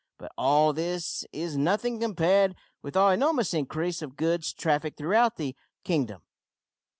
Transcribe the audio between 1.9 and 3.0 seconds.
compared with